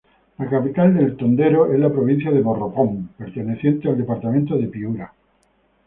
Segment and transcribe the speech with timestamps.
[0.39, 5.13] La Capital del Tondero es la provincia de Morropón, perteneciente al departamento de Piura.